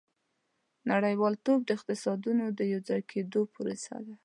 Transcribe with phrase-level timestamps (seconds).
[0.91, 4.15] •نړیوالتوب د اقتصادونو د یوځای کېدو پروسه ده.